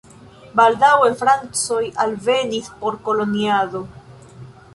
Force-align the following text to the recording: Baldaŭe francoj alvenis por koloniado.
Baldaŭe 0.59 1.11
francoj 1.19 1.81
alvenis 2.07 2.73
por 2.81 2.99
koloniado. 3.11 3.85